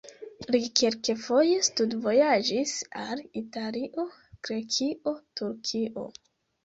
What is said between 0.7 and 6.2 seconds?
kelkfoje studvojaĝis al Italio, Grekio, Turkio.